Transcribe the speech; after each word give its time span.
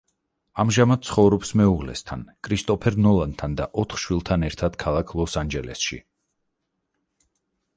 ამჟამად 0.61 1.03
ცხოვრობს 1.09 1.51
მეუღლესთან 1.59 2.23
კრისტოფერ 2.47 2.97
ნოლანთან 3.07 3.59
და 3.59 3.67
ოთხ 3.83 4.01
შვილთან 4.05 4.47
ერთად 4.49 4.79
ქალაქ 4.85 5.13
ლოს-ანჯელესში. 5.21 6.01